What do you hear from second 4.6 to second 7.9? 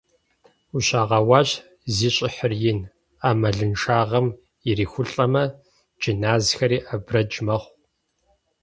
ирихулӀэмэ, джыназхэри абрэдж мэхъу.